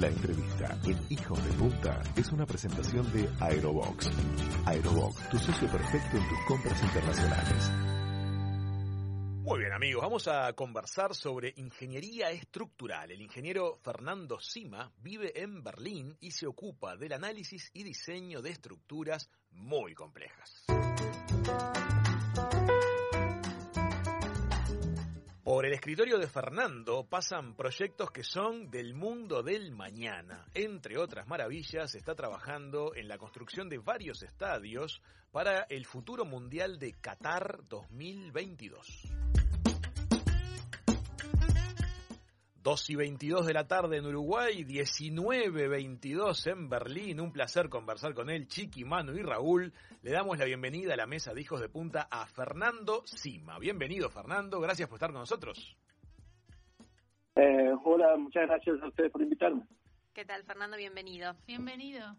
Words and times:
La 0.00 0.08
entrevista 0.08 0.78
en 0.84 0.98
Hijos 1.10 1.44
de 1.44 1.52
Punta 1.58 2.00
es 2.16 2.32
una 2.32 2.46
presentación 2.46 3.12
de 3.12 3.28
Aerobox. 3.38 4.10
Aerobox, 4.64 5.28
tu 5.28 5.38
socio 5.38 5.68
perfecto 5.68 6.16
en 6.16 6.26
tus 6.26 6.38
compras 6.48 6.82
internacionales. 6.82 7.70
Muy 9.42 9.58
bien 9.58 9.74
amigos, 9.74 10.00
vamos 10.02 10.26
a 10.26 10.54
conversar 10.54 11.14
sobre 11.14 11.52
ingeniería 11.54 12.30
estructural. 12.30 13.10
El 13.10 13.20
ingeniero 13.20 13.78
Fernando 13.82 14.40
Sima 14.40 14.90
vive 15.02 15.38
en 15.38 15.62
Berlín 15.62 16.16
y 16.18 16.30
se 16.30 16.46
ocupa 16.46 16.96
del 16.96 17.12
análisis 17.12 17.70
y 17.74 17.82
diseño 17.82 18.40
de 18.40 18.52
estructuras 18.52 19.28
muy 19.50 19.94
complejas. 19.94 20.64
Por 25.50 25.66
el 25.66 25.72
escritorio 25.72 26.16
de 26.16 26.28
Fernando 26.28 27.04
pasan 27.10 27.56
proyectos 27.56 28.12
que 28.12 28.22
son 28.22 28.70
del 28.70 28.94
mundo 28.94 29.42
del 29.42 29.72
mañana. 29.72 30.46
Entre 30.54 30.96
otras 30.96 31.26
maravillas, 31.26 31.92
está 31.96 32.14
trabajando 32.14 32.94
en 32.94 33.08
la 33.08 33.18
construcción 33.18 33.68
de 33.68 33.78
varios 33.78 34.22
estadios 34.22 35.02
para 35.32 35.62
el 35.62 35.86
futuro 35.86 36.24
mundial 36.24 36.78
de 36.78 36.92
Qatar 36.92 37.66
2022. 37.68 39.08
2 42.62 42.90
y 42.90 42.96
22 42.96 43.46
de 43.46 43.54
la 43.54 43.66
tarde 43.66 43.96
en 43.96 44.06
Uruguay, 44.06 44.64
19.22 44.64 46.52
en 46.52 46.68
Berlín. 46.68 47.20
Un 47.20 47.32
placer 47.32 47.70
conversar 47.70 48.12
con 48.12 48.28
él, 48.28 48.48
Chiqui, 48.48 48.84
Manu 48.84 49.14
y 49.14 49.22
Raúl. 49.22 49.72
Le 50.02 50.10
damos 50.10 50.38
la 50.38 50.44
bienvenida 50.44 50.92
a 50.92 50.96
la 50.96 51.06
mesa 51.06 51.32
de 51.32 51.40
Hijos 51.40 51.60
de 51.62 51.70
Punta 51.70 52.06
a 52.10 52.26
Fernando 52.26 53.02
Sima. 53.06 53.58
Bienvenido, 53.58 54.10
Fernando. 54.10 54.60
Gracias 54.60 54.88
por 54.90 54.96
estar 54.96 55.10
con 55.10 55.20
nosotros. 55.20 55.74
Eh, 57.34 57.72
hola, 57.82 58.14
muchas 58.18 58.46
gracias 58.46 58.82
a 58.82 58.88
ustedes 58.88 59.10
por 59.10 59.22
invitarme. 59.22 59.62
¿Qué 60.12 60.26
tal, 60.26 60.44
Fernando? 60.44 60.76
Bienvenido. 60.76 61.34
Bienvenido. 61.46 62.14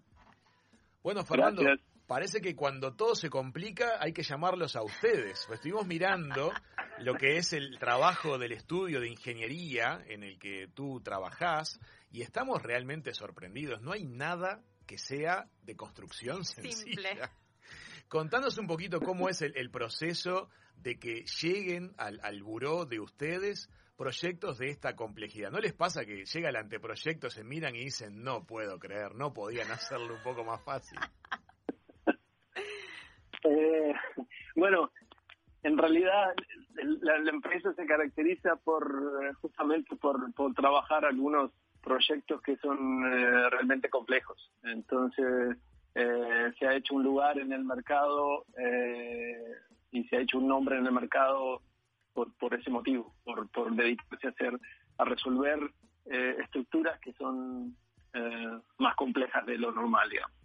Bueno, 1.04 1.24
Fernando, 1.24 1.62
parece 2.08 2.42
que 2.42 2.56
cuando 2.56 2.96
todo 2.96 3.14
se 3.14 3.30
complica 3.30 3.98
hay 4.00 4.12
que 4.12 4.24
llamarlos 4.24 4.76
a 4.76 4.82
ustedes. 4.82 5.44
Pues 5.46 5.60
estuvimos 5.60 5.86
mirando 5.86 6.52
lo 7.04 7.16
que 7.16 7.38
es 7.38 7.54
el 7.54 7.78
trabajo 7.80 8.38
del 8.38 8.52
estudio 8.52 9.00
de 9.00 9.10
ingeniería 9.10 10.04
en 10.08 10.24
el 10.24 10.38
que 10.40 10.68
tú 10.74 11.02
trabajás 11.02 11.80
y 12.12 12.22
estamos 12.22 12.62
realmente 12.62 13.14
sorprendidos. 13.14 13.82
No 13.82 13.92
hay 13.92 14.06
nada 14.06 14.64
que 14.86 14.98
sea 14.98 15.48
de 15.64 15.76
construcción 15.76 16.44
sencilla. 16.46 16.84
Simple. 16.84 17.30
Contanos 18.08 18.58
un 18.58 18.68
poquito 18.68 19.00
cómo 19.00 19.30
es 19.30 19.42
el, 19.42 19.56
el 19.56 19.72
proceso 19.72 20.50
de 20.76 21.00
que 21.00 21.24
lleguen 21.42 21.94
al, 21.98 22.20
al 22.24 22.44
buró 22.44 22.86
de 22.86 23.00
ustedes 23.00 23.70
proyectos 23.96 24.58
de 24.58 24.70
esta 24.70 24.96
complejidad. 24.96 25.52
¿No 25.52 25.60
les 25.60 25.74
pasa 25.74 26.06
que 26.06 26.26
llega 26.26 26.50
el 26.50 26.56
anteproyecto, 26.56 27.30
se 27.30 27.44
miran 27.44 27.76
y 27.76 27.86
dicen, 27.86 28.24
no 28.24 28.46
puedo 28.46 28.80
creer, 28.80 29.16
no 29.16 29.32
podían 29.32 29.70
hacerlo 29.72 30.16
un 30.16 30.24
poco 30.24 30.44
más 30.44 30.64
fácil? 30.64 31.00
Eh, 33.44 33.94
bueno, 34.56 34.92
en 35.64 35.76
realidad 35.76 36.34
la, 37.02 37.20
la, 37.20 37.32
empresa 37.32 37.74
se 37.74 37.86
caracteriza 37.86 38.56
por 38.58 39.36
justamente 39.36 39.96
por, 39.96 40.34
por 40.34 40.54
trabajar 40.54 41.06
algunos 41.06 41.52
proyectos 41.82 42.42
que 42.42 42.58
son 42.58 43.04
eh, 43.06 43.50
realmente 43.50 43.90
complejos. 43.90 44.52
Entonces 44.64 45.58
eh, 45.96 46.52
se 46.58 46.68
ha 46.68 46.76
hecho 46.76 46.96
un 46.96 47.04
lugar 47.04 47.38
en 47.40 47.52
el 47.52 47.66
mercado 47.66 48.46
eh, 48.58 49.56
y 49.92 50.04
se 50.06 50.18
ha 50.18 50.22
hecho 50.22 50.38
un 50.38 50.48
nombre 50.48 50.78
en 50.78 50.86
el 50.86 50.94
mercado 50.94 51.62
por, 52.14 52.34
por 52.38 52.54
ese 52.54 52.70
motivo, 52.70 53.14
por, 53.24 53.50
por 53.50 53.76
dedicarse 53.76 54.28
a 54.28 54.30
hacer 54.30 54.60
a 54.98 55.06
resolver 55.06 55.60
eh, 56.06 56.38
estructuras 56.40 57.00
que 57.00 57.14
son 57.14 57.76
más 58.78 58.94
complejas 58.98 59.46
de 59.46 59.58
lo 59.58 59.72
normal, 59.72 60.10
digamos. 60.10 60.36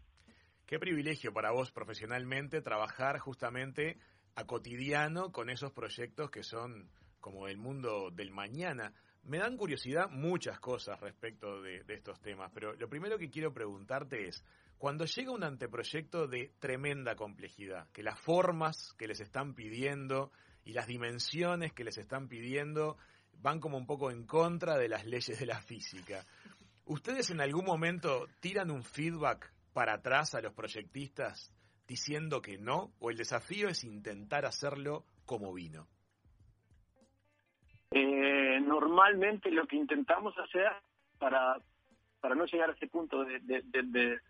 Qué 0.66 0.78
privilegio 0.78 1.32
para 1.32 1.50
vos 1.50 1.72
profesionalmente 1.72 2.60
trabajar 2.60 3.18
justamente 3.18 3.98
a 4.36 4.44
cotidiano 4.44 5.32
con 5.32 5.50
esos 5.50 5.72
proyectos 5.72 6.30
que 6.30 6.42
son 6.42 6.88
como 7.20 7.48
el 7.48 7.56
mundo 7.56 8.10
del 8.10 8.30
mañana. 8.30 8.92
Me 9.24 9.38
dan 9.38 9.56
curiosidad 9.56 10.08
muchas 10.08 10.60
cosas 10.60 11.00
respecto 11.00 11.60
de, 11.60 11.82
de, 11.82 11.94
estos 11.94 12.20
temas, 12.20 12.52
pero 12.54 12.74
lo 12.74 12.88
primero 12.88 13.18
que 13.18 13.30
quiero 13.30 13.52
preguntarte 13.52 14.28
es, 14.28 14.44
cuando 14.78 15.06
llega 15.06 15.32
un 15.32 15.42
anteproyecto 15.42 16.28
de 16.28 16.52
tremenda 16.60 17.16
complejidad, 17.16 17.88
que 17.92 18.02
las 18.02 18.20
formas 18.20 18.92
que 18.98 19.08
les 19.08 19.20
están 19.20 19.54
pidiendo 19.54 20.30
y 20.64 20.74
las 20.74 20.86
dimensiones 20.86 21.72
que 21.72 21.84
les 21.84 21.96
están 21.98 22.28
pidiendo 22.28 22.98
van 23.40 23.58
como 23.58 23.78
un 23.78 23.86
poco 23.86 24.10
en 24.10 24.26
contra 24.26 24.76
de 24.76 24.88
las 24.88 25.06
leyes 25.06 25.38
de 25.38 25.46
la 25.46 25.60
física, 25.60 26.24
¿ustedes 26.84 27.30
en 27.30 27.40
algún 27.40 27.64
momento 27.64 28.28
tiran 28.40 28.70
un 28.70 28.84
feedback 28.84 29.50
para 29.72 29.94
atrás 29.94 30.34
a 30.34 30.40
los 30.40 30.52
proyectistas 30.52 31.52
diciendo 31.86 32.42
que 32.42 32.58
no? 32.58 32.92
¿O 32.98 33.10
el 33.10 33.16
desafío 33.16 33.68
es 33.68 33.84
intentar 33.84 34.44
hacerlo 34.44 35.04
como 35.24 35.52
vino? 35.52 35.86
Eh, 37.90 38.60
normalmente 38.60 39.50
lo 39.50 39.66
que 39.66 39.76
intentamos 39.76 40.36
hacer 40.38 40.70
para, 41.18 41.58
para 42.20 42.34
no 42.34 42.44
llegar 42.46 42.70
a 42.70 42.72
ese 42.72 42.88
punto 42.88 43.24
de, 43.24 43.38
de, 43.40 43.62
de, 43.62 43.82
de 43.82 44.20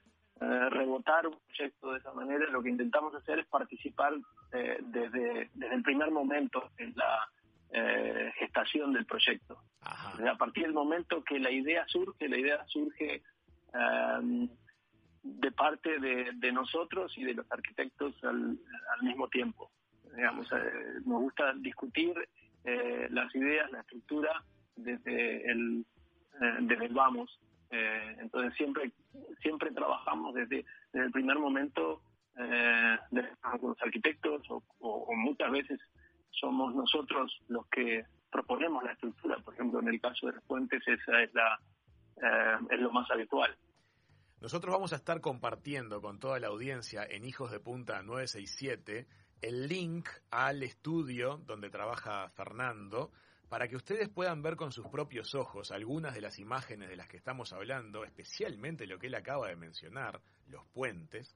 eh, 0.41 0.71
rebotar 0.71 1.27
un 1.27 1.39
proyecto 1.47 1.93
de 1.93 1.99
esa 1.99 2.13
manera, 2.13 2.47
lo 2.51 2.63
que 2.63 2.69
intentamos 2.69 3.15
hacer 3.15 3.39
es 3.39 3.47
participar 3.47 4.13
eh, 4.53 4.79
desde, 4.83 5.51
desde 5.55 5.75
el 5.75 5.83
primer 5.83 6.11
momento 6.11 6.71
en 6.77 6.95
la 6.95 7.29
eh, 7.71 8.33
gestación 8.39 8.93
del 8.93 9.07
proyecto. 9.07 9.59
Ajá. 9.81 10.31
A 10.31 10.37
partir 10.37 10.65
del 10.65 10.75
momento 10.75 11.25
que 11.25 11.39
la 11.39 11.51
idea 11.51 11.87
surge, 11.89 12.29
la 12.29 12.39
idea 12.39 12.65
surge 12.67 13.23
um, 13.73 14.49
de 15.27 15.51
parte 15.51 15.99
de, 15.99 16.31
de, 16.35 16.53
nosotros 16.53 17.13
y 17.17 17.25
de 17.25 17.35
los 17.35 17.51
arquitectos 17.51 18.15
al, 18.23 18.59
mismo 19.03 19.29
tiempo. 19.29 19.71
Digamos, 20.15 20.51
eh, 20.53 21.01
nos 21.05 21.21
gusta 21.21 21.53
discutir 21.55 22.15
eh, 22.65 23.09
las 23.11 23.35
ideas, 23.35 23.71
la 23.71 23.81
estructura 23.81 24.43
desde 24.77 25.51
el, 25.51 25.85
eh, 26.41 26.57
desde 26.61 26.87
el 26.87 26.95
vamos. 26.95 27.41
entonces 27.71 28.55
siempre 28.57 28.93
siempre 29.43 29.71
trabajamos 29.73 30.35
desde, 30.35 30.65
desde 30.93 31.07
el 31.07 31.13
primer 31.13 31.39
momento 31.39 32.01
con 33.61 33.71
los 33.71 33.83
arquitectos 33.83 34.49
o, 34.51 34.63
o, 34.81 35.15
muchas 35.17 35.51
veces 35.51 35.81
somos 36.31 36.75
nosotros 36.75 37.43
los 37.49 37.67
que 37.69 38.05
proponemos 38.31 38.85
la 38.85 38.93
estructura. 38.93 39.39
Por 39.39 39.55
ejemplo, 39.55 39.81
en 39.81 39.89
el 39.89 40.01
caso 40.01 40.27
de 40.27 40.35
las 40.35 40.45
puentes 40.45 40.87
esa 40.87 41.23
es 41.23 41.35
la 41.35 41.59
es 42.71 42.81
lo 42.81 42.91
más 42.93 43.11
habitual. 43.11 43.55
Nosotros 44.41 44.73
vamos 44.73 44.93
a 44.93 44.97
estar 44.97 45.23
compartiendo 45.23 46.03
con 46.03 46.19
toda 46.19 46.39
la 46.39 46.49
audiencia 46.49 47.07
en 47.09 47.25
Hijos 47.25 47.51
de 47.51 47.59
Punta 47.59 48.03
967 48.03 49.07
el 49.41 49.67
link 49.67 50.09
al 50.31 50.63
estudio 50.63 51.39
donde 51.47 51.71
trabaja 51.71 52.29
Fernando 52.31 53.13
para 53.49 53.67
que 53.67 53.77
ustedes 53.77 54.11
puedan 54.11 54.43
ver 54.43 54.57
con 54.57 54.73
sus 54.73 54.89
propios 54.89 55.35
ojos 55.35 55.71
algunas 55.71 56.15
de 56.15 56.21
las 56.21 56.39
imágenes 56.39 56.91
de 56.91 56.97
las 56.97 57.09
que 57.09 57.17
estamos 57.17 57.53
hablando, 57.55 58.05
especialmente 58.05 58.87
lo 58.87 58.99
que 58.99 59.07
él 59.07 59.15
acaba 59.15 59.49
de 59.49 59.57
mencionar, 59.57 60.21
los 60.49 60.67
puentes, 60.67 61.35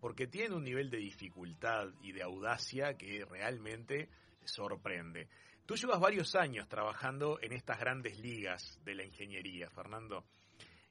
porque 0.00 0.26
tienen 0.26 0.52
un 0.52 0.64
nivel 0.64 0.90
de 0.90 0.98
dificultad 0.98 1.88
y 2.02 2.12
de 2.12 2.22
audacia 2.22 2.98
que 2.98 3.24
realmente 3.24 4.10
sorprende. 4.44 5.28
Tú 5.64 5.76
llevas 5.76 6.00
varios 6.00 6.34
años 6.34 6.68
trabajando 6.68 7.38
en 7.40 7.52
estas 7.52 7.78
grandes 7.78 8.18
ligas 8.18 8.78
de 8.84 8.94
la 8.94 9.04
ingeniería, 9.04 9.70
Fernando. 9.70 10.24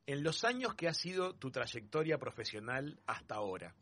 En 0.07 0.23
los 0.23 0.44
años 0.44 0.73
que 0.75 0.88
ha 0.88 0.94
sido 0.94 1.35
tu 1.35 1.51
trayectoria 1.51 2.17
profesional 2.17 3.00
hasta 3.06 3.35
ahora, 3.35 3.75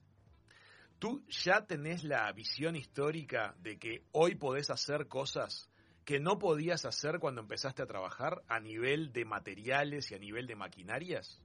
¿tú 0.99 1.23
ya 1.29 1.65
tenés 1.65 2.03
la 2.03 2.31
visión 2.33 2.75
histórica 2.75 3.55
de 3.59 3.79
que 3.79 4.03
hoy 4.11 4.35
podés 4.35 4.69
hacer 4.69 5.07
cosas 5.07 5.71
que 6.05 6.19
no 6.19 6.39
podías 6.39 6.85
hacer 6.85 7.19
cuando 7.19 7.41
empezaste 7.41 7.83
a 7.83 7.87
trabajar 7.87 8.41
a 8.47 8.59
nivel 8.59 9.13
de 9.13 9.25
materiales 9.25 10.11
y 10.11 10.15
a 10.15 10.19
nivel 10.19 10.47
de 10.47 10.55
maquinarias? 10.55 11.41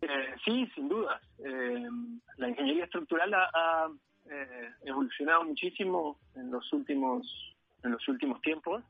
Eh, 0.00 0.34
sí, 0.44 0.66
sin 0.74 0.88
dudas. 0.88 1.20
Eh, 1.38 1.88
la 2.36 2.48
ingeniería 2.48 2.84
estructural 2.84 3.34
ha, 3.34 3.90
eh, 4.30 4.70
evolucionado 4.82 5.44
muchísimo 5.44 6.18
en 6.34 6.50
los 6.50 6.72
últimos 6.72 7.26
en 7.82 7.92
los 7.92 8.08
últimos 8.08 8.40
tiempos 8.40 8.82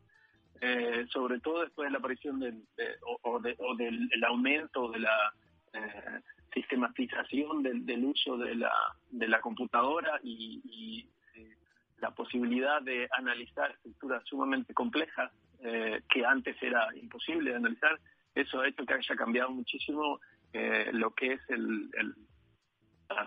eh, 0.60 1.06
sobre 1.10 1.40
todo 1.40 1.62
después 1.62 1.86
de 1.86 1.92
la 1.92 1.98
aparición 1.98 2.40
del, 2.40 2.62
de, 2.76 2.94
o, 3.22 3.38
de, 3.40 3.54
o 3.58 3.74
del 3.76 4.08
el 4.12 4.24
aumento 4.24 4.90
de 4.90 5.00
la 5.00 5.32
eh, 5.72 6.20
sistematización 6.52 7.62
del, 7.62 7.84
del, 7.84 8.04
uso 8.04 8.38
de 8.38 8.54
la, 8.54 8.72
de 9.10 9.28
la 9.28 9.40
computadora 9.40 10.18
y, 10.22 10.62
y 10.64 11.08
eh, 11.38 11.56
la 11.98 12.10
posibilidad 12.12 12.80
de 12.80 13.08
analizar 13.18 13.72
estructuras 13.72 14.22
sumamente 14.24 14.72
complejas 14.72 15.30
eh, 15.60 16.00
que 16.08 16.24
antes 16.24 16.56
era 16.62 16.88
imposible 16.96 17.50
de 17.50 17.56
analizar, 17.56 17.98
eso 18.34 18.60
ha 18.60 18.68
hecho 18.68 18.86
que 18.86 18.94
haya 18.94 19.16
cambiado 19.16 19.50
muchísimo 19.50 20.20
eh, 20.52 20.90
lo 20.92 21.10
que 21.12 21.32
es 21.32 21.40
el, 21.48 21.90
el, 21.94 22.14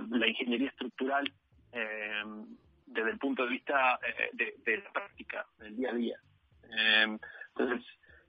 la 0.09 0.27
ingeniería 0.27 0.69
estructural 0.69 1.31
desde 2.87 3.11
el 3.11 3.19
punto 3.19 3.43
de 3.43 3.49
vista 3.51 3.99
de, 4.33 4.55
de 4.65 4.77
la 4.77 4.91
práctica, 4.91 5.45
del 5.59 5.77
día 5.77 5.91
a 5.91 5.93
día. 5.93 6.19
Eh, 6.71 7.18
entonces, 7.56 7.86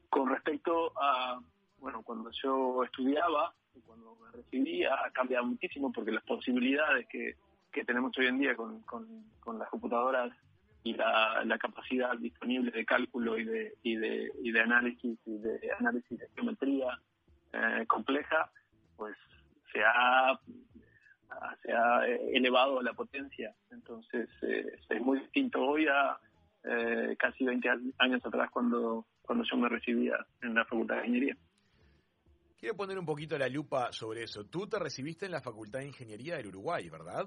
con 0.09 0.29
respecto 0.29 0.93
a, 1.01 1.41
bueno, 1.79 2.03
cuando 2.03 2.31
yo 2.43 2.85
estudiaba, 2.85 3.55
cuando 3.87 4.17
me 4.17 4.31
recibía, 4.33 4.95
ha 5.05 5.11
cambiado 5.11 5.47
muchísimo 5.47 5.93
porque 5.93 6.13
las 6.13 6.25
posibilidades 6.25 7.07
que, 7.09 7.37
tenemos 7.87 8.17
hoy 8.19 8.27
en 8.27 8.39
día 8.39 8.57
con, 8.57 8.85
las 9.59 9.69
computadoras 9.71 10.33
y 10.83 10.95
la, 10.95 11.59
capacidad 11.59 12.17
disponible 12.19 12.71
de 12.71 12.85
cálculo 12.85 13.39
y 13.39 13.45
de, 13.45 13.75
y 13.83 13.97
de, 13.97 14.33
y 14.43 14.51
de 14.51 14.61
análisis 14.61 15.19
y 15.25 15.39
de 15.39 15.73
análisis 15.79 16.19
de 16.19 16.29
geometría 16.35 17.01
eh, 17.53 17.85
compleja, 17.87 18.51
pues 18.97 19.17
se 19.73 19.83
ha, 19.85 20.39
se 21.63 21.73
ha 21.73 22.07
elevado 22.07 22.83
la 22.83 22.93
potencia. 22.93 23.55
Entonces 23.71 24.29
eh, 24.43 24.79
es 24.89 25.01
muy 25.01 25.21
distinto 25.21 25.63
hoy 25.63 25.87
a 25.87 26.19
eh, 26.65 27.17
casi 27.19 27.45
20 27.45 27.69
años 27.99 28.25
atrás 28.25 28.51
cuando, 28.51 29.07
cuando 29.23 29.45
yo 29.51 29.57
me 29.57 29.69
recibía 29.69 30.15
en 30.43 30.55
la 30.55 30.65
Facultad 30.65 30.97
de 30.97 31.07
Ingeniería. 31.07 31.37
Quiero 32.59 32.77
poner 32.77 32.99
un 32.99 33.07
poquito 33.07 33.39
la 33.39 33.49
lupa 33.49 33.91
sobre 33.91 34.25
eso. 34.25 34.45
Tú 34.45 34.67
te 34.67 34.79
recibiste 34.79 35.25
en 35.25 35.33
la 35.33 35.41
Facultad 35.41 35.79
de 35.79 35.87
Ingeniería 35.87 36.37
del 36.37 36.49
Uruguay, 36.49 36.91
¿verdad? 36.91 37.27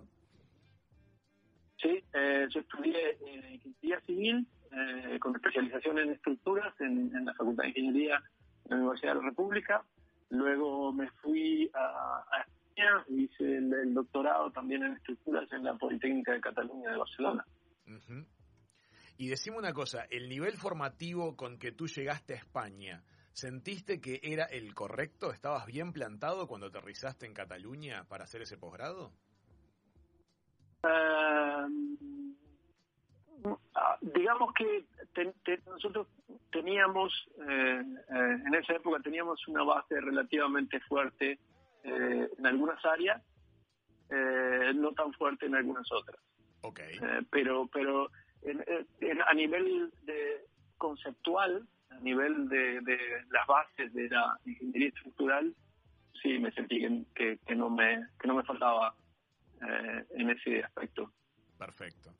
Sí, 1.81 2.03
eh, 2.13 2.47
yo 2.49 2.59
estudié 2.59 3.17
Ingeniería 3.51 3.99
Civil 4.01 4.47
eh, 4.71 5.19
con 5.19 5.35
especialización 5.35 5.97
en 5.99 6.11
estructuras 6.11 6.73
en, 6.79 7.25
la 7.25 7.33
Facultad 7.33 7.63
de 7.63 7.69
Ingeniería 7.69 8.23
de 8.63 8.69
la 8.69 8.75
Universidad 8.75 9.13
de 9.13 9.19
la 9.21 9.25
República. 9.29 9.83
Luego 10.29 10.93
me 10.93 11.09
fui 11.21 11.69
a, 11.73 12.23
España 12.39 13.05
y 13.09 13.23
hice 13.23 13.57
el, 13.57 13.93
doctorado 13.93 14.51
también 14.51 14.83
en 14.83 14.93
estructuras 14.93 15.51
en 15.51 15.63
la 15.63 15.73
Politécnica 15.75 16.31
de 16.31 16.41
Cataluña 16.41 16.91
de 16.91 16.97
Barcelona. 16.97 17.45
Y 19.17 19.27
decime 19.27 19.57
una 19.57 19.73
cosa, 19.73 20.05
el 20.09 20.27
nivel 20.27 20.57
formativo 20.57 21.35
con 21.35 21.59
que 21.59 21.71
tú 21.71 21.87
llegaste 21.87 22.33
a 22.33 22.37
España, 22.37 23.03
¿Sentiste 23.33 23.99
que 23.99 24.19
era 24.21 24.45
el 24.45 24.75
correcto? 24.75 25.31
¿Estabas 25.31 25.65
bien 25.65 25.91
plantado 25.91 26.47
cuando 26.47 26.67
aterrizaste 26.67 27.25
en 27.25 27.33
Cataluña 27.33 28.03
para 28.07 28.25
hacer 28.25 28.43
ese 28.43 28.57
posgrado? 28.57 29.11
Ah, 30.83 31.67
digamos 34.01 34.53
que 34.53 34.85
nosotros 35.65 36.07
teníamos, 36.51 37.11
eh, 37.39 37.81
eh, 37.81 38.41
en 38.45 38.53
esa 38.53 38.73
época 38.73 39.01
teníamos 39.01 39.47
una 39.47 39.63
base 39.63 39.99
relativamente 39.99 40.79
fuerte 40.81 41.39
eh, 41.83 42.29
en 42.37 42.45
algunas 42.45 42.85
áreas, 42.85 43.21
no 44.75 44.91
tan 44.91 45.11
fuerte 45.13 45.47
en 45.47 45.55
algunas 45.55 45.91
otras. 45.91 46.19
Okay. 46.61 46.97
pero 47.29 47.67
pero 47.67 48.09
a 49.25 49.33
nivel 49.33 49.91
de 50.03 50.45
conceptual, 50.77 51.67
a 51.89 51.99
nivel 51.99 52.49
de, 52.49 52.81
las 53.29 53.47
bases 53.47 53.93
de 53.93 54.09
la 54.09 54.37
ingeniería 54.45 54.89
estructural, 54.89 55.53
sí 56.21 56.39
me 56.39 56.51
sentí 56.51 56.79
que, 57.15 57.39
que, 57.45 57.55
no, 57.55 57.69
me, 57.69 58.07
que 58.19 58.27
no 58.27 58.35
me 58.35 58.43
faltaba 58.43 58.95
eh, 59.61 60.05
en 60.11 60.29
ese 60.29 60.63
aspecto. 60.63 61.11
Perfecto. 61.57 62.13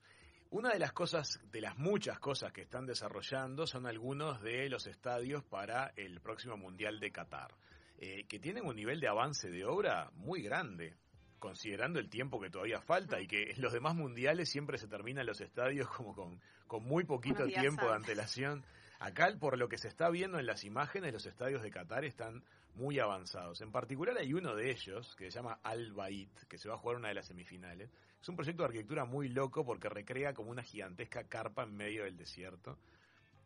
Una 0.52 0.70
de 0.70 0.80
las 0.80 0.94
cosas, 0.94 1.40
de 1.52 1.62
las 1.62 1.78
muchas 1.80 2.20
cosas 2.20 2.54
que 2.54 2.62
están 2.62 2.86
desarrollando, 2.86 3.66
son 3.66 3.88
algunos 3.88 4.42
de 4.42 4.70
los 4.70 4.86
estadios 4.86 5.44
para 5.44 5.92
el 5.96 6.22
próximo 6.22 6.58
Mundial 6.58 7.00
de 7.00 7.12
Qatar, 7.12 7.52
eh, 7.98 8.26
que 8.28 8.40
tienen 8.40 8.66
un 8.66 8.76
nivel 8.76 9.00
de 9.00 9.08
avance 9.08 9.50
de 9.50 9.66
obra 9.66 10.12
muy 10.14 10.44
grande, 10.44 10.96
considerando 11.44 12.00
el 12.00 12.10
tiempo 12.10 12.40
que 12.40 12.50
todavía 12.50 12.80
falta 12.80 13.20
y 13.20 13.28
que 13.28 13.52
en 13.52 13.62
los 13.62 13.74
demás 13.74 13.96
mundiales 13.96 14.48
siempre 14.48 14.78
se 14.78 14.88
terminan 14.88 15.26
los 15.26 15.42
estadios 15.42 15.90
como 15.90 16.16
con, 16.16 16.40
con 16.68 16.86
muy 16.86 17.04
poquito 17.04 17.46
tiempo 17.48 17.86
de 17.86 17.96
antelación. 17.96 18.64
Acá, 18.98 19.28
por 19.38 19.58
lo 19.58 19.68
que 19.68 19.78
se 19.78 19.90
está 19.90 20.10
viendo 20.10 20.40
en 20.40 20.46
las 20.46 20.64
imágenes, 20.64 21.12
los 21.12 21.26
estadios 21.26 21.62
de 21.62 21.70
Qatar 21.70 22.06
están 22.06 22.46
muy 22.76 22.98
avanzados. 22.98 23.60
En 23.60 23.74
particular 23.74 24.18
hay 24.18 24.34
uno 24.34 24.56
de 24.56 24.72
ellos 24.72 25.18
que 25.18 25.26
se 25.26 25.32
llama 25.32 25.60
Al 25.64 25.92
Bait, 25.92 26.32
que 26.48 26.58
se 26.58 26.70
va 26.70 26.76
a 26.76 26.78
jugar 26.78 26.96
una 26.96 27.10
de 27.10 27.16
las 27.16 27.28
semifinales. 27.28 27.90
Es 28.22 28.30
un 28.30 28.38
proyecto 28.38 28.64
de 28.64 28.68
arquitectura 28.68 29.04
muy 29.04 29.28
loco 29.28 29.66
porque 29.66 29.90
recrea 29.90 30.34
como 30.34 30.50
una 30.50 30.64
gigantesca 30.64 31.26
carpa 31.26 31.64
en 31.64 31.76
medio 31.76 32.06
del 32.06 32.16
desierto. 32.16 32.78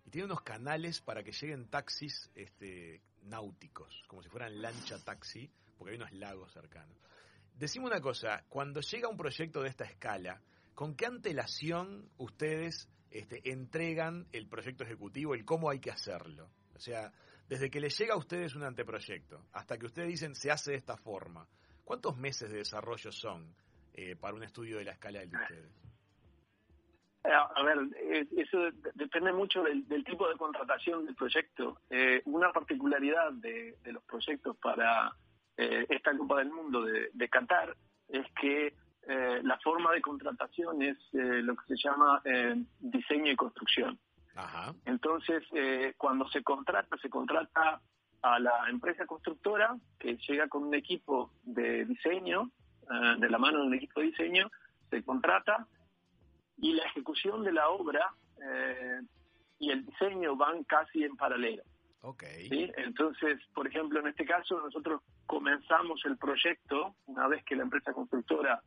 Y 0.06 0.12
tiene 0.12 0.26
unos 0.26 0.42
canales 0.42 1.02
para 1.02 1.24
que 1.24 1.32
lleguen 1.32 1.68
taxis 1.68 2.30
este, 2.36 3.02
náuticos, 3.24 4.04
como 4.06 4.22
si 4.22 4.30
fueran 4.30 4.62
lancha 4.62 5.04
taxi, 5.04 5.50
porque 5.80 5.94
hay 5.94 5.98
unos 5.98 6.12
lagos 6.12 6.54
cercanos. 6.54 6.96
Decime 7.58 7.86
una 7.86 8.02
cosa, 8.02 8.44
cuando 8.50 8.82
llega 8.82 9.08
un 9.08 9.18
proyecto 9.18 9.62
de 9.62 9.70
esta 9.70 9.86
escala, 9.86 10.42
¿con 10.76 10.96
qué 10.96 11.08
antelación 11.08 12.10
ustedes 12.18 12.88
este, 13.12 13.50
entregan 13.52 14.28
el 14.32 14.48
proyecto 14.48 14.84
ejecutivo, 14.84 15.34
el 15.34 15.46
cómo 15.46 15.70
hay 15.70 15.80
que 15.80 15.92
hacerlo. 15.92 16.50
O 16.76 16.80
sea, 16.80 17.12
desde 17.48 17.70
que 17.70 17.80
les 17.80 17.98
llega 17.98 18.14
a 18.16 18.18
ustedes 18.18 18.56
un 18.56 18.64
anteproyecto 18.64 19.46
hasta 19.54 19.78
que 19.78 19.86
ustedes 19.86 20.10
dicen 20.10 20.36
se 20.36 20.52
hace 20.52 20.72
de 20.72 20.78
esta 20.78 20.98
forma, 20.98 21.48
¿cuántos 21.86 22.18
meses 22.18 22.52
de 22.52 22.58
desarrollo 22.58 23.12
son 23.12 23.56
eh, 23.94 24.16
para 24.16 24.36
un 24.36 24.44
estudio 24.44 24.78
de 24.78 24.86
la 24.86 24.92
escala 24.92 25.20
de 25.20 25.36
ustedes? 25.36 25.72
Eh, 27.24 27.30
a 27.34 27.64
ver, 27.64 27.78
eh, 27.98 28.28
eso 28.38 28.60
depende 28.94 29.32
mucho 29.32 29.64
del, 29.64 30.04
tipo 30.04 30.30
de 30.30 30.36
contratación 30.36 31.06
del 31.06 31.16
proyecto. 31.16 31.82
una 32.26 32.52
particularidad 32.52 33.32
de, 33.34 33.78
los 33.86 34.04
proyectos 34.04 34.56
para 34.58 35.16
esta 35.58 36.16
Copa 36.16 36.38
del 36.38 36.52
Mundo 36.52 36.84
de, 36.84 37.10
de 37.14 37.30
Qatar 37.30 37.76
es 38.10 38.26
que 38.40 38.74
eh, 39.10 39.40
la 39.44 39.58
forma 39.60 39.94
de 39.94 40.02
contratación 40.02 40.82
es 40.82 40.98
eh, 41.14 41.42
lo 41.42 41.56
que 41.56 41.76
se 41.76 41.78
llama 41.82 42.22
eh, 42.26 42.56
diseño 42.80 43.32
y 43.32 43.36
construcción. 43.38 43.98
Entonces, 44.86 45.44
cuando 45.98 46.28
se 46.30 46.44
contrata, 46.44 46.96
se 46.98 47.10
contrata 47.10 47.82
a 48.22 48.40
la 48.40 48.70
empresa 48.70 49.08
constructora 49.08 49.76
que 49.98 50.16
llega 50.28 50.48
con 50.48 50.64
un 50.66 50.76
equipo 50.76 51.32
de 51.42 51.86
diseño, 51.86 52.52
de 53.18 53.30
la 53.32 53.40
mano 53.40 53.62
de 53.62 53.68
un 53.68 53.74
equipo 53.74 54.00
de 54.00 54.08
diseño, 54.08 54.52
se 54.92 55.04
contrata 55.04 55.66
y 56.58 56.74
la 56.74 56.84
ejecución 56.84 57.44
de 57.44 57.52
la 57.52 57.70
obra 57.70 58.14
y 59.58 59.72
el 59.72 59.84
diseño 59.88 60.36
van 60.36 60.64
casi 60.66 61.04
en 61.04 61.18
paralelo. 61.18 61.64
Okay. 62.02 62.72
Entonces, 62.78 63.40
por 63.54 63.68
ejemplo, 63.68 64.00
en 64.00 64.08
este 64.08 64.26
caso, 64.26 64.60
nosotros 64.62 65.02
comenzamos 65.26 66.00
el 66.06 66.18
proyecto 66.18 66.96
una 67.06 67.28
vez 67.28 67.44
que 67.44 67.56
la 67.56 67.64
empresa 67.64 67.92
constructora 67.92 68.62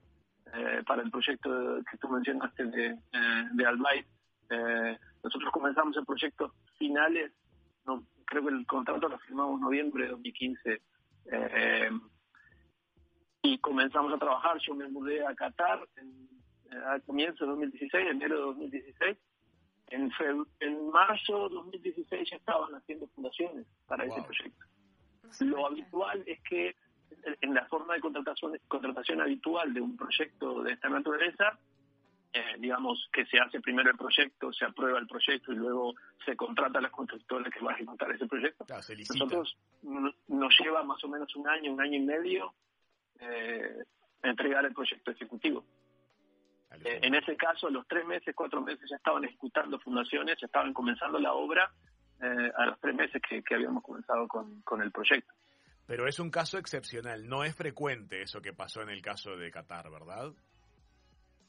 eh, 0.53 0.82
para 0.87 1.03
el 1.03 1.11
proyecto 1.11 1.49
que 1.91 1.97
tú 1.99 2.09
mencionaste 2.09 2.65
de, 2.65 2.87
eh, 2.88 3.67
Albay. 3.67 4.05
Eh, 4.50 4.99
nosotros 5.23 5.50
comenzamos 5.53 5.97
el 5.97 6.05
proyecto 6.05 6.55
finales, 6.77 7.32
no, 7.87 8.05
creo 8.27 8.43
que 8.43 8.55
el 8.55 8.67
contrato 8.67 9.09
lo 9.09 9.19
firmamos 9.20 9.56
en 9.56 9.60
noviembre 9.60 10.05
de 10.05 10.10
2015 10.10 10.82
y 13.43 13.58
comenzamos 13.58 14.13
a 14.13 14.19
trabajar. 14.19 14.58
Yo 14.58 14.75
me 14.75 14.89
mudé 14.89 15.25
a 15.25 15.34
Qatar 15.34 15.87
en, 15.96 16.29
al 16.87 17.03
comienzo 17.03 17.44
de 17.44 17.51
2016, 17.51 18.10
enero 18.10 18.37
de 18.37 18.43
2016. 18.43 19.19
En, 19.91 20.11
en 20.61 20.91
marzo 20.91 21.49
de 21.49 21.55
2016 21.56 22.31
ya 22.31 22.37
estaban 22.37 22.75
haciendo 22.75 23.06
fundaciones 23.09 23.67
para 23.87 24.05
ese 24.05 24.23
proyecto. 24.23 24.65
Lo 25.41 25.67
habitual 25.67 26.23
es 26.27 26.41
que 26.43 26.77
en 27.41 27.55
la 27.55 27.67
forma 27.67 27.94
de 27.94 28.01
contratación, 28.01 28.59
contratación 28.69 29.20
habitual 29.20 29.75
de 29.75 29.81
un 29.81 29.97
proyecto 29.97 30.63
de 30.63 30.73
esta 30.73 30.89
naturaleza, 30.89 31.59
eh, 32.32 32.56
digamos 32.59 33.09
que 33.13 33.27
se 33.27 33.39
hace 33.39 33.61
primero 33.61 33.91
el 33.91 33.97
proyecto, 33.97 34.53
se 34.53 34.65
aprueba 34.65 34.99
el 34.99 35.06
proyecto 35.06 35.53
y 35.53 35.56
luego 35.56 35.94
se 36.25 36.37
contrata 36.37 36.79
a 36.79 36.82
las 36.82 36.93
constructoras 36.93 37.53
que 37.53 37.61
van 37.61 37.75
a 37.75 37.79
ejecutar 37.79 38.13
ese 38.13 38.27
proyecto. 38.27 38.65
Nosotros 39.15 39.56
nos 39.82 40.61
lleva 40.61 40.85
más 40.85 41.03
o 41.03 41.09
menos 41.09 41.35
un 41.35 41.49
año, 41.49 41.73
un 41.73 41.81
año 41.81 41.97
y 41.97 42.03
medio 42.03 42.55
eh, 43.19 43.85
entregar 44.23 44.65
el 44.65 44.73
proyecto 44.73 45.11
ejecutivo. 45.11 45.65
Eh, 46.84 47.00
en 47.03 47.15
ese 47.15 47.36
caso, 47.36 47.69
los 47.69 47.86
tres 47.86 48.06
meses, 48.06 48.34
cuatro 48.34 48.60
meses 48.60 48.89
ya 48.89 48.96
estaban 48.96 49.24
ejecutando 49.24 49.79
fundaciones, 49.81 50.39
ya 50.41 50.46
estaban 50.46 50.72
comenzando 50.72 51.19
la 51.19 51.32
obra 51.32 51.70
a 52.22 52.67
los 52.67 52.79
tres 52.81 52.94
meses 52.94 53.22
que, 53.27 53.43
habíamos 53.55 53.82
comenzado 53.82 54.29
con, 54.29 54.60
con 54.60 54.82
el 54.82 54.93
proyecto. 54.93 55.32
Pero 55.91 56.06
es 56.06 56.20
un 56.20 56.31
caso 56.31 56.56
excepcional, 56.56 57.29
no 57.29 57.43
es 57.43 57.56
frecuente 57.56 58.22
eso 58.22 58.41
que 58.41 58.53
pasó 58.53 58.81
en 58.81 58.91
el 58.91 59.03
caso 59.03 59.36
de 59.36 59.50
Qatar, 59.50 59.91
¿verdad? 59.91 60.32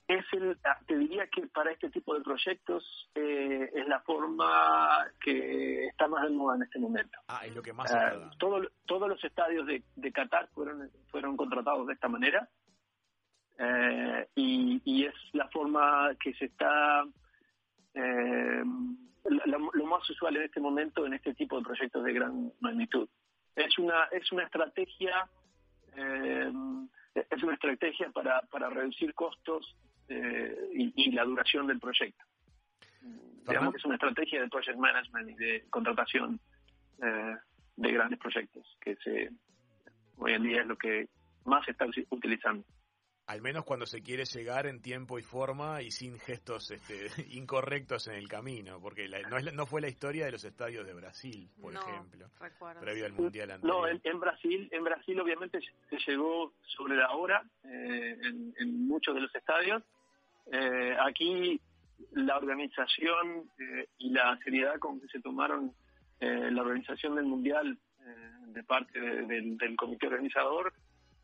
Es 0.07 0.25
el, 0.33 0.57
ah, 0.65 0.79
te 0.87 0.97
diría 0.97 1.27
que 1.27 1.45
para 1.45 1.71
este 1.71 1.91
tipo 1.91 2.15
de 2.15 2.21
proyectos 2.21 3.07
eh, 3.13 3.69
es 3.71 3.87
la 3.87 3.99
forma 3.99 5.05
que 5.23 5.85
está 5.85 6.07
más 6.07 6.23
de 6.23 6.31
moda 6.31 6.55
en 6.55 6.63
este 6.63 6.79
momento. 6.79 7.19
Ah, 7.27 7.45
es 7.45 7.53
lo 7.53 7.61
que 7.61 7.71
más 7.71 7.91
uh, 7.91 8.35
Todos 8.39 9.07
los 9.07 9.23
estadios 9.23 9.67
de, 9.67 9.83
de, 9.95 10.11
Qatar 10.11 10.49
fueron, 10.55 10.89
fueron 11.11 11.37
contratados 11.37 11.85
de 11.85 11.93
esta 11.93 12.07
manera 12.07 12.49
eh, 13.61 14.27
y, 14.35 15.05
es 15.05 15.13
la 15.33 15.47
forma 15.49 16.15
que 16.19 16.33
se 16.33 16.45
está... 16.45 17.03
lo 17.93 19.85
más 19.85 20.09
usual 20.09 20.37
en 20.37 20.43
este 20.43 20.59
momento 20.59 21.05
en 21.05 21.13
este 21.13 21.33
tipo 21.33 21.57
de 21.57 21.63
proyectos 21.63 22.03
de 22.03 22.13
gran 22.13 22.51
magnitud. 22.59 23.07
Es 23.55 23.77
una 23.77 24.05
es 24.11 24.31
una 24.31 24.43
estrategia 24.43 25.27
eh, 25.95 26.51
es 27.13 27.43
una 27.43 27.53
estrategia 27.53 28.09
para, 28.11 28.41
para 28.43 28.69
reducir 28.69 29.13
costos 29.13 29.75
eh, 30.07 30.69
y, 30.73 31.11
la 31.11 31.23
duración 31.23 31.67
del 31.67 31.79
proyecto. 31.79 32.23
Digamos 33.47 33.73
que 33.73 33.77
es 33.79 33.85
una 33.85 33.95
estrategia 33.95 34.41
de 34.41 34.49
project 34.49 34.77
management 34.77 35.29
y 35.29 35.35
de 35.35 35.65
contratación 35.69 36.39
eh, 37.01 37.35
de 37.75 37.91
grandes 37.91 38.19
proyectos, 38.19 38.77
que 38.79 38.95
se, 38.97 39.31
hoy 40.17 40.33
en 40.33 40.43
día 40.43 40.61
es 40.61 40.67
lo 40.67 40.77
que 40.77 41.09
más 41.45 41.65
se 41.65 41.71
está 41.71 41.85
utilizando 42.09 42.63
al 43.31 43.41
menos 43.41 43.63
cuando 43.63 43.85
se 43.85 44.03
quiere 44.03 44.25
llegar 44.25 44.67
en 44.67 44.81
tiempo 44.81 45.17
y 45.17 45.21
forma 45.21 45.81
y 45.81 45.89
sin 45.89 46.19
gestos 46.19 46.69
este, 46.69 47.07
incorrectos 47.37 48.07
en 48.07 48.15
el 48.15 48.27
camino, 48.27 48.79
porque 48.81 49.07
no, 49.29 49.37
es, 49.37 49.53
no, 49.53 49.65
fue 49.65 49.79
la 49.79 49.87
historia 49.87 50.25
de 50.25 50.33
los 50.33 50.43
estadios 50.43 50.85
de 50.85 50.93
Brasil, 50.93 51.49
por 51.61 51.73
ejemplo, 51.73 52.29
previo 52.81 53.05
al 53.05 53.13
mundial 53.13 53.51
anterior. 53.51 53.81
No, 53.81 53.87
en, 53.87 54.19
Brasil, 54.19 54.67
en 54.69 54.83
Brasil 54.83 55.19
obviamente 55.21 55.59
se 55.89 55.97
llegó 56.05 56.51
sobre 56.75 56.97
la 56.97 57.11
hora 57.11 57.41
eh, 57.63 58.17
en, 58.59 58.87
muchos 58.87 59.15
de 59.15 59.21
los 59.21 59.33
estadios. 59.33 59.81
Eh, 60.51 60.97
aquí 60.99 61.61
la 62.11 62.35
organización 62.35 63.49
eh, 63.59 63.87
y 63.99 64.09
la 64.09 64.37
seriedad 64.43 64.77
con 64.79 64.99
que 64.99 65.07
se 65.07 65.21
tomaron 65.21 65.73
la 66.19 66.61
organización 66.61 67.15
del 67.15 67.25
mundial 67.25 67.79
de 68.49 68.63
parte 68.63 68.99
del 68.99 69.75
comité 69.75 70.05
organizador 70.05 70.71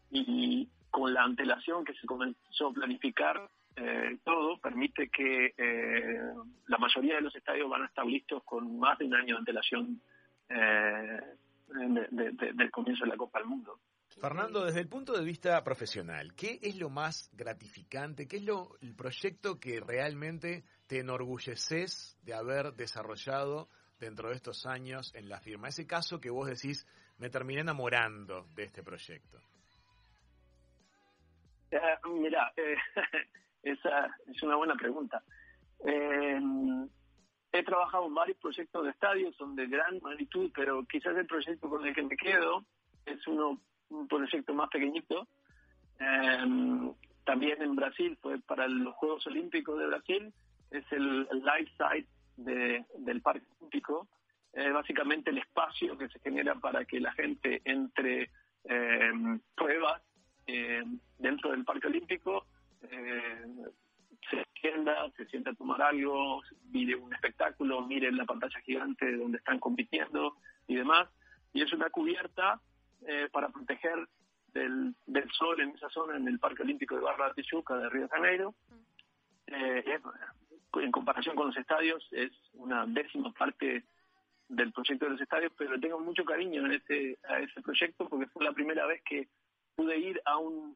y, 0.09 0.67
con 0.97 1.13
la 1.13 1.23
antelación 1.23 1.85
que 1.85 1.93
se 1.93 2.07
comenzó 2.07 2.69
a 2.69 2.73
planificar 2.73 3.47
eh, 3.75 4.17
todo, 4.23 4.57
permite 4.57 5.09
que 5.09 5.53
eh, 5.55 6.19
la 6.65 6.77
mayoría 6.79 7.17
de 7.17 7.21
los 7.21 7.35
estadios 7.35 7.69
van 7.69 7.83
a 7.83 7.85
estar 7.85 8.03
listos 8.03 8.41
con 8.43 8.79
más 8.79 8.97
de 8.97 9.05
un 9.05 9.13
año 9.13 9.35
de 9.35 9.39
antelación 9.39 10.01
eh, 10.49 11.19
del 11.69 12.71
comienzo 12.71 13.03
de 13.03 13.11
la 13.11 13.17
Copa 13.17 13.37
del 13.37 13.47
Mundo. 13.47 13.79
Fernando, 14.19 14.65
desde 14.65 14.79
el 14.79 14.87
punto 14.87 15.13
de 15.13 15.23
vista 15.23 15.63
profesional, 15.63 16.33
¿qué 16.33 16.57
es 16.63 16.77
lo 16.77 16.89
más 16.89 17.29
gratificante? 17.33 18.27
¿Qué 18.27 18.37
es 18.37 18.43
lo, 18.43 18.75
el 18.81 18.95
proyecto 18.95 19.59
que 19.59 19.79
realmente 19.79 20.63
te 20.87 21.01
enorgulleces 21.01 22.17
de 22.23 22.33
haber 22.33 22.73
desarrollado 22.73 23.69
dentro 23.99 24.29
de 24.29 24.35
estos 24.35 24.65
años 24.65 25.13
en 25.13 25.29
la 25.29 25.39
firma? 25.39 25.67
Ese 25.67 25.85
caso 25.85 26.19
que 26.19 26.31
vos 26.31 26.47
decís, 26.47 26.87
me 27.19 27.29
terminé 27.29 27.61
enamorando 27.61 28.47
de 28.55 28.63
este 28.63 28.81
proyecto. 28.81 29.39
Eh, 31.71 31.79
mira, 32.09 32.51
eh, 32.55 32.75
esa 33.63 34.15
es 34.27 34.41
una 34.43 34.55
buena 34.55 34.75
pregunta. 34.75 35.21
Eh, 35.85 36.39
he 37.51 37.63
trabajado 37.63 38.07
en 38.07 38.15
varios 38.15 38.37
proyectos 38.37 38.83
de 38.83 38.91
estadios, 38.91 39.35
son 39.35 39.55
de 39.55 39.67
gran 39.67 39.99
magnitud, 40.01 40.51
pero 40.55 40.85
quizás 40.85 41.15
el 41.17 41.25
proyecto 41.25 41.69
con 41.69 41.85
el 41.85 41.93
que 41.93 42.03
me 42.03 42.17
quedo 42.17 42.63
es 43.05 43.25
uno 43.27 43.59
un 43.89 44.07
proyecto 44.07 44.53
más 44.53 44.69
pequeñito. 44.69 45.27
también 47.23 47.61
en 47.61 47.75
Brasil 47.75 48.17
fue 48.21 48.39
para 48.39 48.67
los 48.67 48.95
Juegos 48.95 49.25
Olímpicos 49.27 49.77
de 49.79 49.87
Brasil, 49.87 50.33
es 50.71 50.85
el, 50.91 51.21
life 51.23 51.71
site 51.77 52.09
del 52.35 53.21
Parque 53.21 53.45
Olímpico, 53.59 54.07
básicamente 54.53 55.29
el 55.29 55.37
espacio 55.37 55.97
que 55.97 56.09
se 56.09 56.19
genera 56.19 56.55
para 56.55 56.85
que 56.85 56.99
la 56.99 57.13
gente 57.13 57.61
entre 57.63 58.29
pruebas 59.55 60.01
eh, 60.47 60.83
dentro 61.17 61.51
del 61.51 61.63
Parque 61.65 61.87
Olímpico, 61.87 62.45
eh, 62.89 63.45
se 64.29 64.41
extienda, 64.41 65.09
se 65.15 65.25
sienta 65.27 65.51
a 65.51 65.55
tomar 65.55 65.81
algo, 65.81 66.41
mire 66.71 66.95
un 66.95 67.13
espectáculo, 67.13 67.85
mire 67.85 68.11
la 68.11 68.25
pantalla 68.25 68.59
gigante 68.61 69.15
donde 69.15 69.37
están 69.37 69.59
compitiendo 69.59 70.37
y 70.67 70.75
demás. 70.75 71.09
Y 71.53 71.61
es 71.61 71.71
una 71.73 71.89
cubierta 71.89 72.59
eh, 73.05 73.29
para 73.31 73.49
proteger 73.49 74.07
del, 74.53 74.95
del, 75.05 75.29
sol 75.31 75.59
en 75.61 75.69
esa 75.69 75.89
zona, 75.89 76.17
en 76.17 76.27
el 76.27 76.39
Parque 76.39 76.63
Olímpico 76.63 76.95
de 76.95 77.01
Barra 77.01 77.29
de 77.29 77.43
Tijuca 77.43 77.77
de 77.77 77.89
Río 77.89 78.03
de 78.03 78.09
Janeiro. 78.09 78.55
Eh, 79.47 79.99
en 80.73 80.91
comparación 80.91 81.35
con 81.35 81.47
los 81.47 81.57
estadios, 81.57 82.05
es 82.11 82.31
una 82.53 82.85
décima 82.85 83.31
parte 83.33 83.85
del 84.49 84.71
proyecto 84.71 85.05
de 85.05 85.11
los 85.11 85.21
estadios, 85.21 85.51
pero 85.57 85.79
tengo 85.79 85.99
mucho 85.99 86.23
cariño 86.23 86.65
en 86.65 86.73
ese, 86.73 87.17
a 87.27 87.39
ese 87.39 87.61
proyecto 87.61 88.07
porque 88.07 88.27
fue 88.27 88.45
la 88.45 88.53
primera 88.53 88.85
vez 88.85 89.01
que 89.03 89.27
pude 89.77 89.97
ir 89.97 90.21
a 90.25 90.37
un 90.37 90.75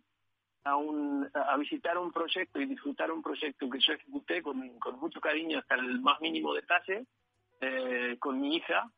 a, 0.64 0.76
un, 0.76 1.28
a 1.34 1.58
visitar 1.58 1.98
un 1.98 2.12
proyecto 2.12 2.62
y 2.62 2.68
disfrutar 2.68 3.12
un 3.12 3.24
proyecto 3.24 3.68
que 3.68 3.80
yo 3.80 3.94
ejecuté 3.94 4.44
con, 4.44 4.78
con 4.78 5.00
mucho 5.00 5.20
cariño 5.20 5.58
hasta 5.58 5.74
el 5.74 6.00
más 6.02 6.22
mínimo 6.22 6.54
detalle, 6.54 7.08
eh, 7.62 8.16
con 8.20 8.40
mi 8.40 8.58
hija, 8.58 8.92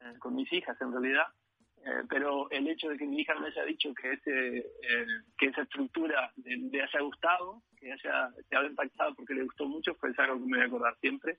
eh, 0.00 0.14
con 0.18 0.34
mis 0.34 0.50
hijas 0.50 0.80
en 0.80 0.92
realidad, 0.92 1.26
eh, 1.84 2.04
pero 2.08 2.50
el 2.50 2.66
hecho 2.68 2.88
de 2.88 2.96
que 2.96 3.04
mi 3.04 3.20
hija 3.20 3.34
me 3.34 3.48
haya 3.48 3.64
dicho 3.64 3.92
que 3.94 4.12
ese 4.12 4.66
que 5.36 5.46
esa 5.46 5.62
estructura 5.62 6.32
le, 6.42 6.82
haya 6.82 7.00
gustado, 7.00 7.62
que 7.78 7.92
haya, 7.92 8.30
se 8.48 8.56
haya 8.56 8.68
impactado 8.68 9.14
porque 9.14 9.34
le 9.34 9.44
gustó 9.44 9.66
mucho, 9.66 9.94
fue 9.96 10.12
algo 10.16 10.38
que 10.38 10.46
me 10.46 10.56
voy 10.56 10.64
a 10.64 10.68
acordar 10.68 10.96
siempre. 11.00 11.36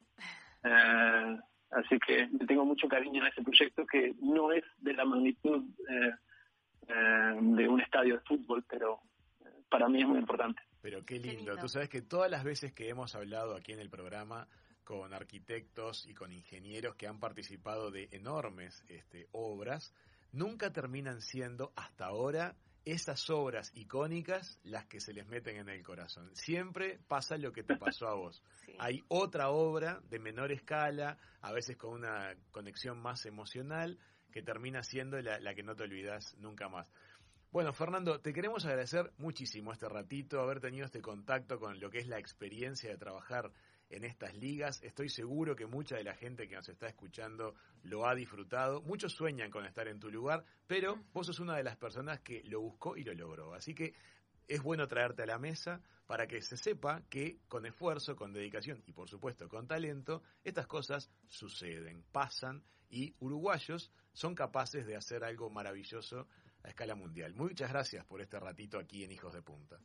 así 1.72 1.98
que 2.06 2.30
tengo 2.48 2.66
mucho 2.66 2.88
cariño 2.88 3.22
en 3.22 3.32
ese 3.32 3.42
proyecto 3.42 3.86
que 3.88 4.14
no 4.22 4.52
es 4.52 4.64
de 4.78 4.94
la 4.94 5.06
magnitud 5.06 5.64
eh, 6.94 7.38
de 7.40 7.68
un 7.68 7.80
estadio 7.82 8.16
de 8.16 8.22
fútbol, 8.22 8.64
pero 8.70 9.00
eh, 9.46 9.64
para 9.70 9.88
mí 9.88 10.02
es 10.02 10.08
muy 10.08 10.20
importante. 10.20 10.62
Pero 10.82 11.06
qué 11.06 11.20
lindo. 11.20 11.56
Tú 11.58 11.70
sabes 11.70 11.90
que 11.90 12.02
todas 12.02 12.30
las 12.30 12.44
veces 12.44 12.74
que 12.74 12.90
hemos 12.90 13.16
hablado 13.16 13.56
aquí 13.56 13.72
en 13.72 13.80
el 13.80 13.90
programa 13.90 14.48
con 14.84 15.14
arquitectos 15.14 16.06
y 16.08 16.14
con 16.14 16.32
ingenieros 16.32 16.96
que 16.96 17.08
han 17.08 17.20
participado 17.20 17.92
de 17.92 18.10
enormes 18.12 18.84
este, 18.90 19.28
obras, 19.32 19.94
nunca 20.32 20.72
terminan 20.74 21.22
siendo 21.22 21.72
hasta 21.76 22.06
ahora 22.06 22.56
esas 22.84 23.30
obras 23.30 23.72
icónicas 23.76 24.60
las 24.64 24.86
que 24.88 25.00
se 25.00 25.14
les 25.14 25.28
meten 25.28 25.58
en 25.58 25.70
el 25.70 25.84
corazón. 25.84 26.30
Siempre 26.36 27.00
pasa 27.08 27.38
lo 27.38 27.52
que 27.52 27.64
te 27.64 27.76
pasó 27.78 28.08
a 28.08 28.16
vos. 28.16 28.42
Hay 28.80 29.04
otra 29.08 29.50
obra 29.50 30.02
de 30.10 30.20
menor 30.20 30.52
escala, 30.52 31.18
a 31.42 31.52
veces 31.52 31.78
con 31.78 31.94
una 31.94 32.36
conexión 32.52 33.00
más 33.00 33.26
emocional, 33.26 34.00
que 34.32 34.42
termina 34.42 34.84
siendo 34.84 35.22
la, 35.22 35.54
que 35.54 35.64
no 35.64 35.76
te 35.76 35.84
olvidas 35.84 36.36
nunca 36.38 36.70
más. 36.70 36.88
Bueno, 37.52 37.74
Fernando, 37.74 38.22
te 38.22 38.34
queremos 38.34 38.66
agradecer 38.66 39.12
muchísimo 39.18 39.74
este 39.74 39.90
ratito, 39.90 40.40
haber 40.40 40.62
tenido 40.62 40.86
este 40.86 41.02
contacto 41.02 41.60
con 41.60 41.80
lo 41.80 41.90
que 41.90 42.00
es 42.00 42.08
la 42.08 42.18
experiencia 42.18 42.90
de 42.90 42.98
trabajar 42.98 43.52
en 43.90 44.06
estas 44.06 44.34
ligas. 44.36 44.82
Estoy 44.84 45.10
seguro 45.10 45.56
que 45.56 45.66
mucha 45.66 45.98
de 45.98 46.06
la 46.06 46.16
gente 46.16 46.48
que 46.48 46.56
nos 46.56 46.70
está 46.70 46.88
escuchando 46.88 47.56
lo 47.84 48.08
ha 48.08 48.16
disfrutado. 48.16 48.82
Muchos 48.82 49.14
sueñan 49.14 49.52
con 49.52 49.66
estar 49.66 49.90
en 49.90 50.00
tu 50.00 50.10
lugar, 50.10 50.46
pero 50.66 51.04
vos 51.12 51.28
sos 51.28 51.42
una 51.42 51.58
de 51.58 51.64
las 51.64 51.76
personas 51.76 52.22
que 52.22 52.42
lo 52.46 52.62
buscó 52.62 52.96
y 52.96 53.04
lo 53.04 53.14
logró. 53.14 53.54
Así 53.54 53.76
que 53.76 53.94
es 54.52 54.62
bueno 54.62 54.86
traerte 54.86 55.24
a 55.24 55.26
la 55.26 55.38
mesa 55.38 55.82
para 56.06 56.28
que 56.28 56.42
se 56.42 56.58
sepa 56.58 57.04
que 57.10 57.40
con 57.48 57.66
esfuerzo, 57.66 58.18
con 58.18 58.34
dedicación 58.34 58.84
y 58.86 58.92
por 58.92 59.08
supuesto 59.08 59.48
con 59.48 59.66
talento, 59.66 60.24
estas 60.44 60.68
cosas 60.68 61.10
suceden, 61.26 62.04
pasan 62.12 62.62
y 62.90 63.16
uruguayos 63.20 63.94
son 64.12 64.36
capaces 64.36 64.86
de 64.86 64.98
hacer 64.98 65.24
algo 65.24 65.50
maravilloso 65.50 66.28
a 66.66 66.68
escala 66.68 66.96
mundial. 66.96 67.34
Muchas 67.34 67.72
gracias 67.72 68.06
por 68.06 68.20
este 68.20 68.38
ratito 68.42 68.78
aquí 68.78 69.06
en 69.06 69.14
Hijos 69.14 69.34
de 69.34 69.42
Punta. 69.42 69.80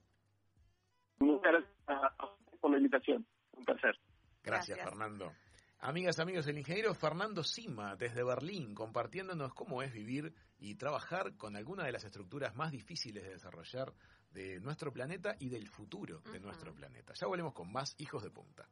Muchas 1.20 1.52
gracias 1.52 2.60
por 2.60 2.70
la 2.72 2.78
invitación. 2.78 3.24
Un 3.52 3.64
placer. 3.64 3.96
Gracias, 4.42 4.80
Fernando. 4.80 5.32
Amigas, 5.78 6.18
amigos, 6.18 6.46
el 6.46 6.58
ingeniero 6.58 6.94
Fernando 6.94 7.44
Sima 7.44 7.96
desde 7.96 8.24
Berlín 8.24 8.74
compartiéndonos 8.74 9.52
cómo 9.52 9.82
es 9.82 9.92
vivir 9.92 10.32
y 10.58 10.74
trabajar 10.76 11.36
con 11.36 11.54
alguna 11.54 11.84
de 11.84 11.92
las 11.92 12.04
estructuras 12.04 12.56
más 12.56 12.72
difíciles 12.72 13.22
de 13.22 13.30
desarrollar 13.30 13.92
de 14.32 14.58
nuestro 14.60 14.92
planeta 14.92 15.36
y 15.38 15.50
del 15.50 15.68
futuro 15.68 16.22
de 16.32 16.40
nuestro 16.40 16.74
planeta. 16.74 17.12
Ya 17.14 17.26
volvemos 17.26 17.52
con 17.52 17.70
más 17.70 17.94
Hijos 17.98 18.22
de 18.22 18.30
Punta. 18.30 18.66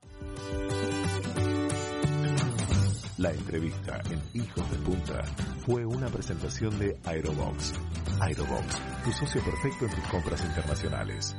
La 3.18 3.30
entrevista 3.32 4.02
en 4.10 4.40
Hijos 4.42 4.70
de 4.70 4.78
Punta 4.78 5.22
fue 5.64 5.84
una 5.84 6.08
presentación 6.08 6.78
de 6.78 6.98
Aerobox. 7.04 7.74
Aerobox, 8.20 9.04
tu 9.04 9.12
socio 9.12 9.44
perfecto 9.44 9.84
en 9.84 9.94
tus 9.94 10.08
compras 10.08 10.44
internacionales. 10.44 11.36